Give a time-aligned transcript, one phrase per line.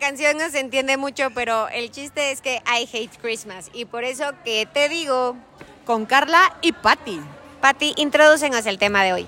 [0.00, 3.70] canción no se entiende mucho, pero el chiste es que I hate Christmas.
[3.72, 5.36] Y por eso que te digo,
[5.84, 7.20] Con Carla y Patti.
[7.60, 9.26] Patti, introdúcenos el tema de hoy.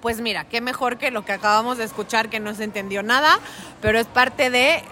[0.00, 3.38] Pues mira, qué mejor que lo que acabamos de escuchar, que no se entendió nada,
[3.80, 4.82] pero es parte de.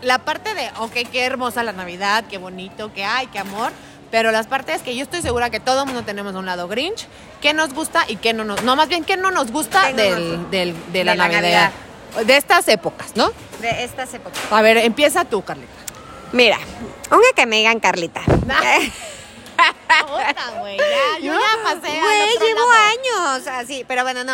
[0.00, 3.72] La parte de, ok, qué hermosa la Navidad, qué bonito, qué hay, qué amor.
[4.10, 7.06] Pero las partes que yo estoy segura que todo el mundo tenemos un lado Grinch,
[7.40, 8.62] qué nos gusta y qué no nos.
[8.62, 11.72] No, más bien, qué no nos gusta ¿Qué no del, de, De la, la Navidad.
[12.26, 13.32] De estas épocas, ¿no?
[13.60, 14.38] De estas épocas.
[14.50, 15.72] A ver, empieza tú, Carlita.
[16.32, 16.58] Mira,
[17.10, 18.22] una que me digan Carlita.
[20.02, 22.00] Puta, güey, ya, yo No, ya pasé.
[22.00, 23.30] Güey, llevo lado.
[23.32, 24.32] años así, pero bueno, no.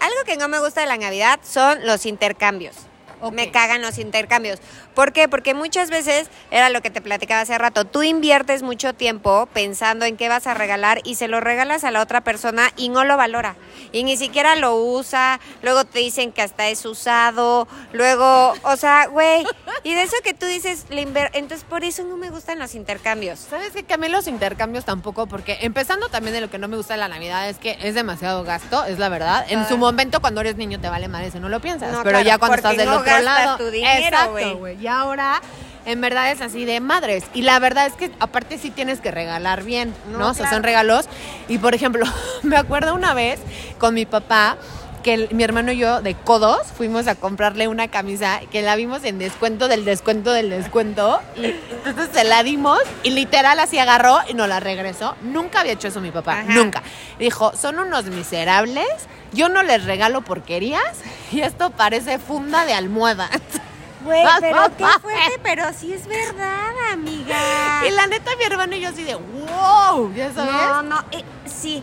[0.00, 2.76] Algo que no me gusta de la Navidad son los intercambios.
[3.20, 3.32] Ok.
[3.32, 4.58] Me cagan los intercambios.
[4.94, 5.28] ¿Por qué?
[5.28, 10.04] Porque muchas veces, era lo que te platicaba hace rato, tú inviertes mucho tiempo pensando
[10.04, 13.04] en qué vas a regalar y se lo regalas a la otra persona y no
[13.04, 13.56] lo valora.
[13.92, 19.06] Y ni siquiera lo usa, luego te dicen que hasta es usado, luego, o sea,
[19.06, 19.44] güey,
[19.82, 22.74] y de eso que tú dices, le inver- entonces por eso no me gustan los
[22.74, 23.38] intercambios.
[23.50, 23.82] ¿Sabes qué?
[23.84, 26.94] Que a mí los intercambios tampoco, porque empezando también de lo que no me gusta
[26.94, 29.44] de la Navidad es que es demasiado gasto, es la verdad.
[29.48, 31.90] En su momento, cuando eres niño, te vale madre, eso no lo piensas.
[31.92, 33.56] No, pero claro, ya cuando estás del no otro gastas lado.
[33.58, 34.82] tu dinero, exacto, güey.
[34.82, 35.40] Y ahora,
[35.86, 37.24] en verdad es así de madres.
[37.34, 40.18] Y la verdad es que aparte sí tienes que regalar bien, ¿no?
[40.18, 41.06] No, O sea, son regalos.
[41.48, 42.04] Y por ejemplo,
[42.42, 43.40] me acuerdo una vez
[43.78, 44.56] con mi papá
[45.02, 48.76] que el- mi hermano y yo de codos fuimos a comprarle una camisa que la
[48.76, 51.54] vimos en descuento del descuento del descuento y
[51.86, 55.16] entonces se la dimos y literal así agarró y nos la regresó.
[55.22, 56.52] Nunca había hecho eso mi papá, Ajá.
[56.52, 56.82] nunca.
[57.18, 58.86] Dijo, son unos miserables,
[59.32, 60.98] yo no les regalo porquerías
[61.32, 63.28] y esto parece funda de almohada.
[64.02, 67.36] Güey, pero qué fuerte, pero sí es verdad, amiga.
[67.86, 70.50] Y la neta mi hermano y yo así de, wow, ¿ya sabes?
[70.54, 71.22] No, no, eh,
[71.60, 71.82] sí.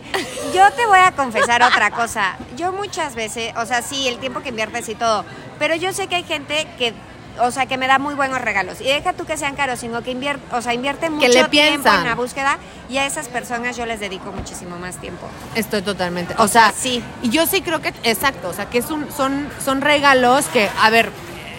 [0.54, 2.36] Yo te voy a confesar otra cosa.
[2.56, 5.24] Yo muchas veces, o sea, sí, el tiempo que inviertes y todo,
[5.58, 6.92] pero yo sé que hay gente que,
[7.40, 8.80] o sea, que me da muy buenos regalos.
[8.80, 11.88] Y deja tú que sean caros, sino que invierte, o sea, invierte mucho le tiempo
[11.88, 15.28] en la búsqueda y a esas personas yo les dedico muchísimo más tiempo.
[15.54, 16.34] Estoy totalmente.
[16.38, 17.02] O O, sea, sea, sí.
[17.22, 20.68] Y yo sí creo que, exacto, o sea, que es un, son, son regalos que,
[20.80, 21.10] a ver,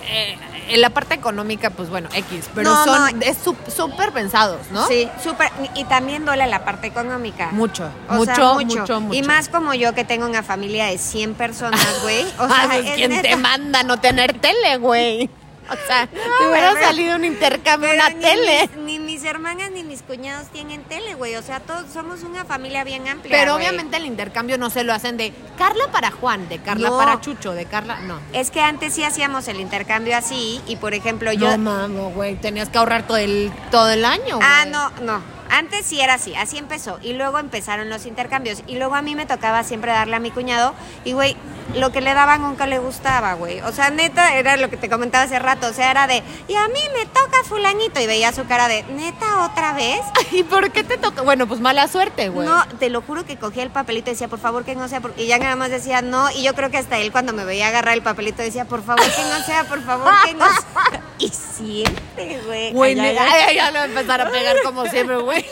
[0.10, 0.38] eh,
[0.70, 3.26] en la parte económica, pues bueno, X, pero No, son, no.
[3.26, 3.38] es
[3.76, 4.88] súper pensados, ¿no?
[4.88, 5.50] Sí, súper.
[5.76, 7.50] Y también duele la parte económica.
[7.52, 9.14] Mucho, mucho, sea, mucho, mucho.
[9.18, 12.24] Y más como yo que tengo una familia de 100 personas, güey.
[12.38, 15.30] O Ah, sea, es ¿quién te manda no tener tele, güey?
[15.72, 16.08] O sea,
[16.40, 18.70] te hubiera salido un intercambio, una ni tele.
[18.78, 21.36] Mis, ni mis hermanas ni mis cuñados tienen tele, güey.
[21.36, 23.36] O sea, todos somos una familia bien amplia.
[23.38, 23.66] Pero güey.
[23.68, 26.98] obviamente el intercambio no se lo hacen de Carla para Juan, de Carla No.
[26.98, 28.18] para Chucho, de Carla, no.
[28.32, 31.58] Es que antes sí hacíamos el intercambio así y, por ejemplo, yo...
[31.58, 35.22] No mames, güey, tenías que ahorrar todo el, todo el año, Ah, no, no.
[35.50, 37.00] Antes sí era así, así empezó.
[37.02, 38.64] Y luego empezaron los intercambios.
[38.68, 40.74] Y luego a mí me tocaba siempre darle a mi cuñado.
[41.04, 41.36] Y, güey,
[41.76, 43.62] lo que le daban nunca le gustaba, güey.
[43.62, 45.68] O sea, neta, era lo que te comentaba hace rato.
[45.68, 48.00] O sea, era de, y a mí me toca fulanito.
[48.00, 50.02] Y veía su cara de, neta, otra vez.
[50.32, 51.22] ¿Y por qué te toca?
[51.22, 52.48] Bueno, pues mala suerte, güey.
[52.48, 55.02] No, te lo juro que cogía el papelito y decía, por favor que no sea,
[55.02, 57.46] porque y ya nada más decía no, y yo creo que hasta él cuando me
[57.46, 61.02] veía agarrar el papelito decía, por favor que no sea, por favor que no sea.
[61.20, 62.72] Y siempre, güey.
[62.72, 65.46] Güey, ay, ay, ya lo voy a empezar a pegar como siempre, güey.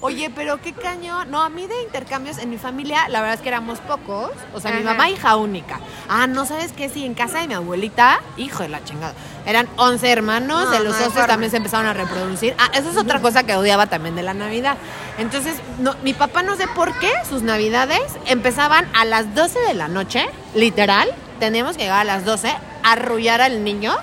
[0.00, 1.24] Oye, pero qué caño.
[1.24, 4.30] No, a mí de intercambios en mi familia, la verdad es que éramos pocos.
[4.54, 5.80] O sea, mi mamá, hija única.
[6.08, 9.14] Ah, no sabes qué, sí, en casa de mi abuelita, hijo de la chingada.
[9.44, 11.26] Eran 11 hermanos, No, de los no hay 11 forma.
[11.26, 12.54] también se empezaron a reproducir.
[12.58, 14.76] Ah, eso es otra cosa que odiaba también de la Navidad.
[15.18, 19.74] Entonces, no, mi papá no sé por qué sus Navidades empezaban a las 12 de
[19.74, 21.08] la noche, literal.
[21.40, 22.50] Teníamos que llegar a las 12
[22.84, 23.96] a arrullar al niño.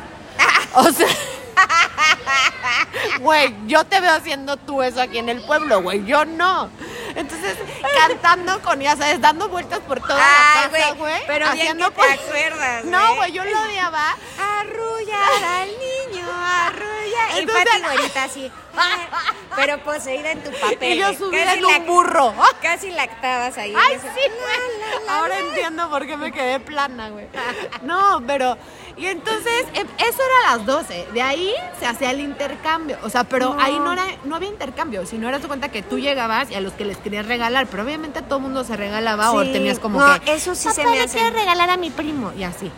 [0.75, 1.07] O sea.
[3.19, 6.03] Güey, yo te veo haciendo tú eso aquí en el pueblo, güey.
[6.05, 6.69] Yo no.
[7.15, 7.55] Entonces,
[7.97, 11.89] cantando con, ya sabes, dando vueltas por toda Ay, la casa, güey, pero bien haciendo
[11.91, 13.31] que te acuerdas, No, güey.
[13.31, 14.15] yo lo odiaba.
[14.59, 17.31] Arrullar al niño, arrullar.
[17.35, 18.51] Y Entonces- Pati güerita así,
[19.55, 20.93] pero poseída en tu papel.
[20.93, 22.33] Y yo subida en un burro.
[22.61, 23.73] Casi lactabas ahí.
[23.75, 25.07] Ay, Ese- sí, güey.
[25.09, 27.27] Ahora entiendo por qué me quedé plana, güey.
[27.83, 28.57] No, pero.
[28.97, 31.07] Y entonces, em, eso era a las 12.
[31.13, 32.97] De ahí se hacía el intercambio.
[33.03, 33.61] O sea, pero No.
[33.61, 35.05] ahí no, era, no había intercambio.
[35.05, 37.67] Sino era tu cuenta que tú llegabas y a los que les querías regalar.
[37.67, 40.33] Pero obviamente todo el mundo se regalaba o tenías como no, que.
[40.33, 42.31] eso sí se "Papá, me hace- quiero regalar a mi primo.
[42.37, 42.71] Y así.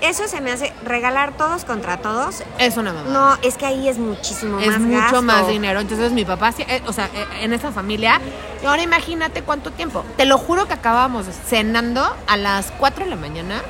[0.00, 2.42] Eso se me hace regalar todos contra todos.
[2.58, 3.10] Es una mamá.
[3.10, 5.80] No, es que ahí es muchísimo es más mucho más dinero.
[5.80, 8.20] Entonces mi papá, eh, o sea, eh, en esa familia,
[8.62, 10.04] y ahora imagínate cuánto tiempo.
[10.16, 13.62] Te lo juro que acabábamos cenando a las 4 de la mañana.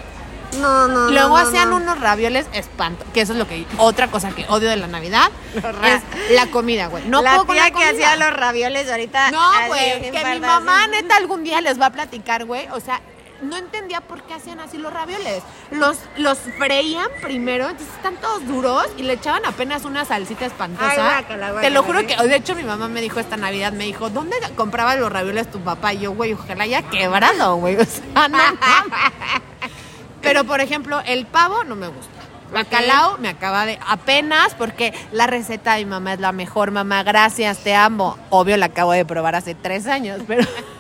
[0.61, 1.11] No, no.
[1.11, 1.77] Luego no, hacían no.
[1.77, 5.31] unos ravioles espanto, que eso es lo que otra cosa que odio de la Navidad
[5.55, 7.05] es la comida, güey.
[7.07, 9.31] No la puedo con tía la que hacía los ravioles ahorita.
[9.33, 10.91] No, güey, que mi mamá así.
[10.91, 12.69] neta algún día les va a platicar, güey.
[12.71, 13.01] O sea,
[13.43, 15.43] no entendía por qué hacían así los ravioles.
[15.71, 20.91] Los, los freían primero, entonces están todos duros y le echaban apenas una salsita espantosa.
[20.91, 23.73] Ay, guácala, guácala, Te lo juro que, de hecho, mi mamá me dijo esta Navidad,
[23.73, 25.95] me dijo, ¿dónde compraba los ravioles tu papá?
[25.95, 27.77] Y yo, güey, ojalá haya quebrado, güey.
[27.77, 28.39] O sea, no.
[30.23, 32.11] Pero, por ejemplo, el pavo no me gusta.
[32.53, 37.03] Bacalao me acaba de apenas porque la receta de mi mamá es la mejor, mamá,
[37.03, 38.17] gracias, te amo.
[38.31, 40.47] Obvio la acabo de probar hace tres años, pero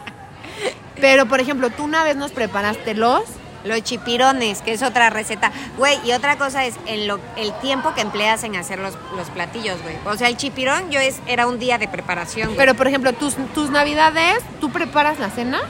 [1.04, 3.24] pero por ejemplo, tú una vez nos preparaste los
[3.62, 5.52] Los chipirones, que es otra receta.
[5.76, 9.28] Güey, y otra cosa es en lo, el tiempo que empleas en hacer los, los
[9.28, 9.96] platillos, güey.
[10.06, 12.46] O sea, el chipirón yo es, era un día de preparación.
[12.48, 12.56] güey.
[12.56, 15.60] pero por ejemplo, tus tus navidades, ¿tú preparas la cena?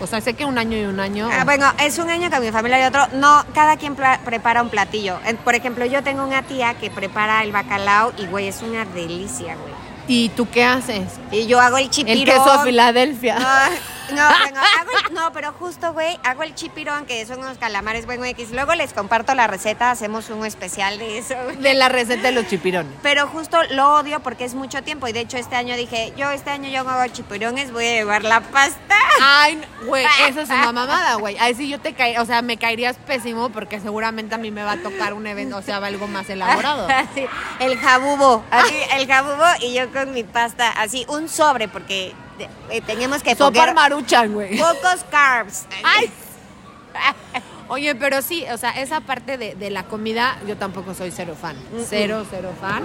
[0.00, 1.28] O sea, sé que un año y un año.
[1.30, 3.06] Ah, bueno, es un año con mi familia y otro.
[3.12, 5.18] No, cada quien prepara un platillo.
[5.44, 9.56] Por ejemplo, yo tengo una tía que prepara el bacalao y, güey, es una delicia,
[9.56, 9.74] güey.
[10.08, 11.08] ¿Y tú qué haces?
[11.30, 12.18] Y yo hago el chipirón.
[12.18, 13.38] El queso Filadelfia.
[13.38, 13.46] No,
[14.12, 18.06] no, bueno, hago el- no, pero justo, güey, hago el chipirón, que son unos calamares,
[18.06, 18.50] bueno, X.
[18.52, 21.56] Luego les comparto la receta, hacemos un especial de eso, güey.
[21.56, 22.92] De la receta de los chipirones.
[23.02, 25.08] Pero justo lo odio porque es mucho tiempo.
[25.08, 27.92] Y de hecho, este año dije, yo este año yo no hago chipirones, voy a
[27.92, 28.96] llevar la pasta.
[29.22, 31.36] Ay, güey, eso es una mamada, güey.
[31.38, 34.62] Ahí sí yo te caería, o sea, me caerías pésimo porque seguramente a mí me
[34.64, 36.88] va a tocar un evento, o sea, algo más elaborado.
[36.94, 37.26] Así,
[37.60, 42.12] el jabubo, así, el jabubo y yo con mi pasta, así, un sobre, porque
[42.70, 44.58] eh, tenemos que Sopa maruchan, güey.
[44.58, 45.66] pocos carbs.
[45.82, 46.10] Ay.
[47.68, 51.34] Oye, pero sí, o sea, esa parte de, de la comida, yo tampoco soy cero
[51.40, 51.56] fan.
[51.88, 52.84] Cero, cero fan.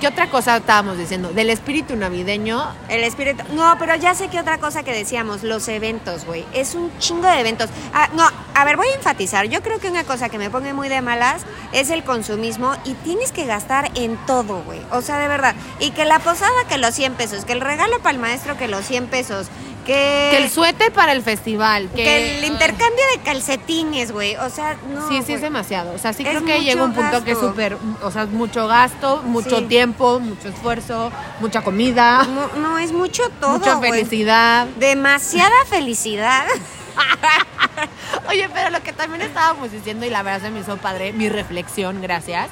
[0.00, 1.30] ¿Qué otra cosa estábamos diciendo?
[1.32, 2.62] Del espíritu navideño.
[2.88, 3.42] El espíritu.
[3.54, 6.44] No, pero ya sé que otra cosa que decíamos, los eventos, güey.
[6.52, 7.70] Es un chingo de eventos.
[7.94, 9.46] Ah, no, a ver, voy a enfatizar.
[9.46, 11.42] Yo creo que una cosa que me pone muy de malas
[11.72, 14.80] es el consumismo y tienes que gastar en todo, güey.
[14.92, 15.54] O sea, de verdad.
[15.78, 18.68] Y que la posada que los 100 pesos, que el regalo para el maestro que
[18.68, 19.48] los 100 pesos,
[19.86, 21.88] que, Que el suéter para el festival.
[21.96, 24.36] Que, que el intercambio de calcetines, güey.
[24.36, 25.08] O sea, no.
[25.08, 25.92] Sí, sí, es demasiado.
[25.94, 28.66] O sea, sí Es creo que llega un punto que es súper, o sea, mucho
[28.68, 29.64] gasto, mucho Sí.
[29.64, 31.10] tiempo, mucho esfuerzo,
[31.40, 33.58] mucha comida, No, no, es mucho todo.
[33.58, 34.66] mucha felicidad.
[34.78, 36.44] Demasiada felicidad.
[38.28, 41.28] Oye, pero lo que también estábamos diciendo, y la verdad se me hizo padre, mi
[41.28, 42.48] reflexión, gracias,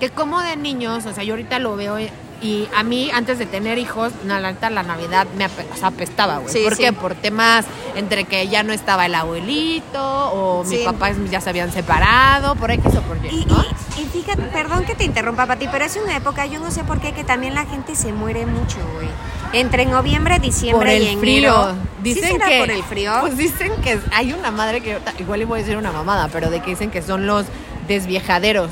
[0.00, 3.46] que como de niños, o sea, yo ahorita lo veo y a mí, antes de
[3.46, 6.52] tener hijos, la neta, la Navidad me ape- o sea, apestaba, güey.
[6.52, 6.82] Sí, ¿Por sí.
[6.82, 6.92] qué?
[6.92, 7.64] Por temas
[7.94, 10.02] entre que ya no estaba el abuelito,
[10.32, 13.62] o mis papás ya se habían separado, por X o por Y, Y, ¿no?
[13.96, 16.82] y- y fíjate, perdón que te interrumpa, Pati, pero es una época, yo no sé
[16.82, 19.08] por qué, que también la gente se muere mucho, güey.
[19.52, 21.20] Entre noviembre, diciembre por el y enero.
[21.20, 21.70] frío.
[21.72, 23.12] ¿Sí Dicen será que por el frío?
[23.20, 26.50] Pues dicen que hay una madre que igual le voy a decir una mamada, pero
[26.50, 27.46] de que dicen que son los
[27.88, 28.70] desviejaderos.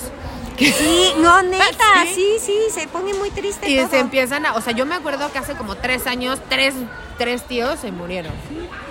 [0.59, 1.65] Sí, no, neta,
[2.05, 2.15] ¿Sí?
[2.15, 3.89] sí, sí, se pone muy triste Y todo.
[3.89, 6.75] se empiezan a, o sea, yo me acuerdo que hace como tres años, tres,
[7.19, 8.33] tres tíos se murieron.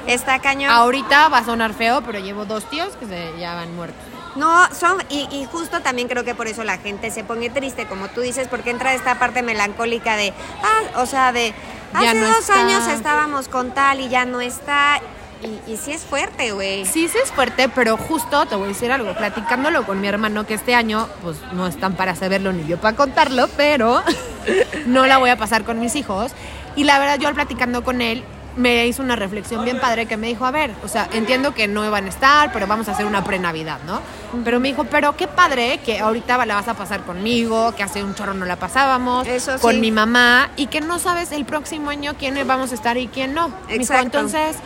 [0.07, 0.71] Está cañón.
[0.71, 4.01] Ahorita va a sonar feo, pero llevo dos tíos que se ya van muertos.
[4.35, 7.85] No, son, y, y justo también creo que por eso la gente se pone triste,
[7.87, 10.33] como tú dices, porque entra esta parte melancólica de,
[10.63, 11.53] ah, o sea, de,
[11.93, 12.59] Ya hace no dos está.
[12.59, 15.01] años estábamos con tal y ya no está,
[15.41, 16.85] y, y sí es fuerte, güey.
[16.85, 20.45] Sí, sí es fuerte, pero justo te voy a decir algo, platicándolo con mi hermano,
[20.45, 24.03] que este año, pues no están para saberlo ni yo para contarlo, pero
[24.85, 26.31] no la voy a pasar con mis hijos.
[26.75, 28.23] Y la verdad, yo al platicando con él,
[28.59, 31.67] me hizo una reflexión bien padre que me dijo, a ver, o sea, entiendo que
[31.67, 34.01] no van a estar, pero vamos a hacer una pre-Navidad, ¿no?
[34.43, 38.03] Pero me dijo, pero qué padre que ahorita la vas a pasar conmigo, que hace
[38.03, 41.89] un chorro no la pasábamos, Eso con mi mamá, y que no sabes el próximo
[41.89, 43.47] año quién vamos a estar y quién no.
[43.47, 44.03] Me dijo, Exacto.
[44.19, 44.57] entonces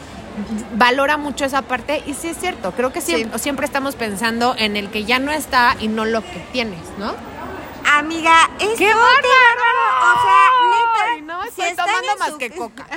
[0.76, 3.16] valora mucho esa parte y sí es cierto, creo que Sí.
[3.16, 6.80] siempre, siempre estamos pensando en el que ya no está y no lo que tienes,
[6.98, 7.14] ¿no?
[7.96, 9.84] Amiga, esto ¡Qué bárbaro!
[10.02, 12.88] O sea, neta, Ay, no estoy tomando más su- que coca.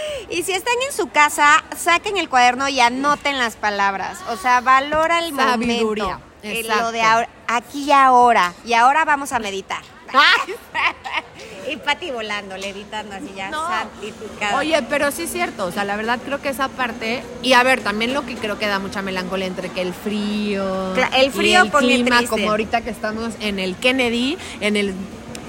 [0.30, 4.18] Y si están en su casa, saquen el cuaderno y anoten las palabras.
[4.28, 6.24] O sea, valora el Sabiduría, momento.
[6.42, 6.82] Eh, exacto.
[6.84, 8.54] Lo de ahora- aquí y ahora.
[8.64, 9.82] Y ahora vamos a meditar.
[11.70, 13.66] y Pati volando, levitando así ya, No.
[13.68, 14.56] santificada.
[14.58, 17.62] Oye, pero sí es cierto, o sea, la verdad creo que esa parte, y a
[17.62, 21.30] ver, también lo que creo que da mucha melancolía entre que el frío, el y
[21.30, 22.28] frío el pone clima, triste.
[22.30, 24.94] como ahorita que estamos en el Kennedy, en el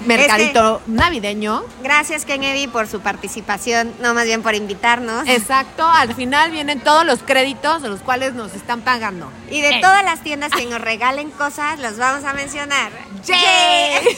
[0.05, 1.63] mercadito navideño.
[1.83, 5.27] Gracias, Kennedy, por su participación, no más bien por invitarnos.
[5.27, 9.31] Exacto, al final vienen todos los créditos de los cuales nos están pagando.
[9.49, 9.81] Y de Eh.
[9.81, 12.91] todas las tiendas que nos regalen cosas, los vamos a mencionar.
[13.25, 14.17] ¡Yay!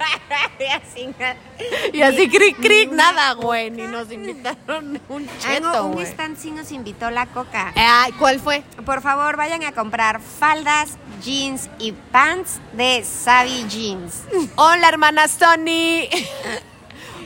[1.92, 6.06] Y así, cric, cric, nada, güey, ni nos invitaron un cheto, un güey.
[6.06, 7.72] stand sí nos invitó la coca.
[7.74, 8.62] Ay, ¿cuál fue?
[8.84, 14.22] Por favor, vayan a comprar faldas, jeans y pants de Savvy Jeans.
[14.56, 16.08] Hola, hermana Sony.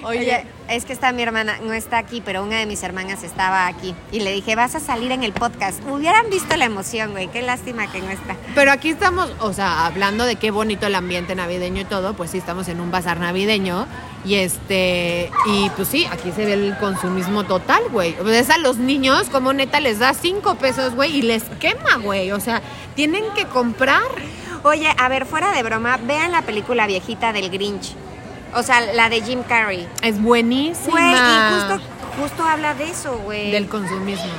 [0.04, 3.66] Oye, es que está mi hermana, no está aquí, pero una de mis hermanas estaba
[3.66, 3.94] aquí.
[4.12, 5.80] Y le dije, vas a salir en el podcast.
[5.88, 7.28] Hubieran visto la emoción, güey.
[7.28, 8.37] Qué lástima que no está.
[8.54, 12.30] Pero aquí estamos, o sea, hablando de qué bonito el ambiente navideño y todo, pues
[12.30, 13.87] sí, estamos en un bazar navideño.
[14.25, 18.14] Y este, y pues sí, aquí se ve el consumismo total, güey.
[18.25, 22.32] Ves a los niños como neta les da cinco pesos, güey, y les quema, güey.
[22.32, 22.62] O sea,
[22.94, 24.02] tienen que comprar.
[24.62, 27.94] Oye, a ver, fuera de broma, vean la película viejita del Grinch.
[28.54, 29.88] O sea, la de Jim Carrey.
[30.02, 30.90] Es buenísima.
[30.90, 31.87] Güey, y justo,
[32.20, 33.50] justo habla de eso, güey.
[33.50, 34.30] Del consumismo.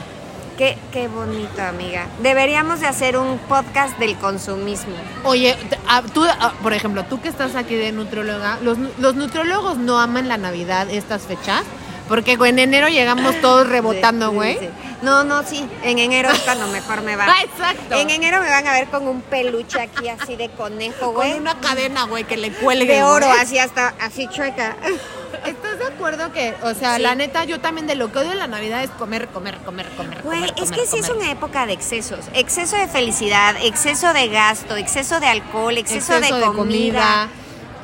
[0.57, 2.07] Qué, qué bonito, amiga.
[2.24, 4.93] Deberíamos de hacer un podcast del consumismo.
[5.25, 5.57] Oye,
[5.88, 10.00] ah, tú, ah, por ejemplo, tú que estás aquí de nutrióloga, los, los nutriólogos no
[10.00, 11.63] aman la Navidad estas fechas,
[12.07, 14.53] porque en enero llegamos todos rebotando, Sí, güey.
[14.53, 14.94] sí, sí.
[15.05, 15.65] No, no, sí.
[15.83, 17.25] En enero es cuando mejor me va.
[17.35, 17.95] Ah, exacto.
[17.95, 21.33] En enero me van a ver con un peluche aquí así de conejo, Con güey.
[21.33, 22.85] una cadena, güey, que le cuelgue.
[22.93, 23.39] de oro, güey.
[23.39, 24.75] así hasta, así chueca.
[25.45, 27.01] ¿Estás de acuerdo que, o sea, Sí.
[27.01, 29.88] la neta, yo también de lo que odio en la Navidad es comer, comer, comer,
[29.97, 32.19] comer, Güey, comer, es comer, que sí es una época de excesos.
[32.33, 37.27] Exceso de felicidad, exceso de gasto, exceso de alcohol, exceso, de, comida.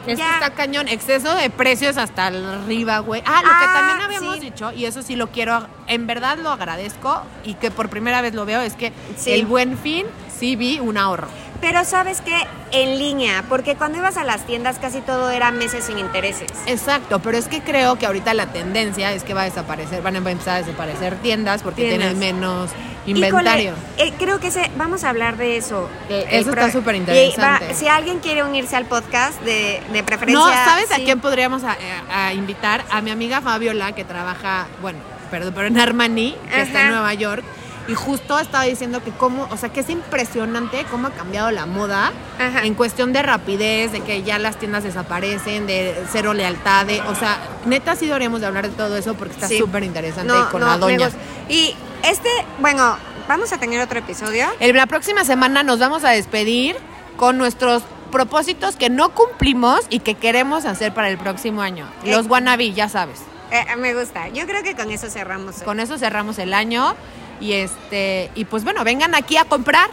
[0.08, 3.22] Es que está cañón, exceso de precios hasta arriba, güey.
[3.26, 4.42] Ah, lo Ah, que también habíamos sí.
[4.42, 8.34] dicho, y eso sí lo quiero, en verdad lo agradezco, y que por primera vez
[8.34, 9.32] lo veo, es que Sí.
[9.32, 10.06] el buen fin
[10.40, 11.28] sí vi un ahorro.
[11.62, 12.36] Pero sabes que
[12.72, 16.50] en línea, porque cuando ibas a las tiendas casi todo era meses sin intereses.
[16.66, 20.16] Exacto, pero es que creo que ahorita la tendencia es que va a desaparecer, van
[20.16, 22.14] a empezar a desaparecer tiendas porque Tiendas.
[22.16, 22.72] tienen menos
[23.06, 23.74] inventario.
[23.98, 25.90] Híjole, eh, creo que ese, vamos a hablar de eso.
[26.10, 27.66] Eh, eso está súper interesante.
[27.68, 30.44] va- Si alguien quiere unirse al podcast de, de preferencia.
[30.46, 31.76] No, ¿sabes a quién podríamos a,
[32.14, 32.84] a invitar?
[32.90, 36.90] A mi amiga Fabiola, que trabaja, bueno, perdón, pero en Armani, que está en.
[36.92, 37.44] Nueva York.
[37.88, 41.66] Y justo estaba diciendo que cómo, o sea, que es impresionante cómo ha cambiado la
[41.66, 42.64] moda Ajá.
[42.64, 47.16] en cuestión de rapidez, de que ya las tiendas desaparecen, de cero lealtad, de, o
[47.16, 49.58] sea, neta sí deberíamos de hablar de todo eso porque está Sí.
[49.58, 51.10] súper interesante No, con no, la doña.
[51.50, 52.30] Y este,
[52.60, 54.48] bueno, vamos a tener otro episodio.
[54.60, 56.76] El- la próxima semana nos vamos a despedir
[57.18, 61.88] con nuestros propósitos que no cumplimos y que queremos hacer para el próximo año.
[62.04, 62.12] Eh.
[62.12, 63.20] Los wannabe, ya sabes.
[63.52, 64.28] Eh, me gusta.
[64.30, 65.60] Yo creo que con eso cerramos.
[65.60, 65.64] hoy.
[65.66, 66.96] Con eso cerramos el año
[67.40, 69.90] y este y pues bueno, vengan aquí a comprar.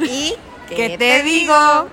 [0.00, 0.34] Y
[0.68, 1.88] ¿Qué te digo?